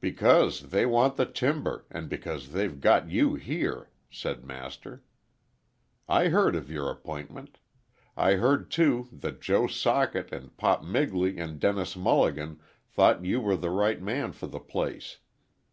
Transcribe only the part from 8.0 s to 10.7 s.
I heard, too, that Joe Socket and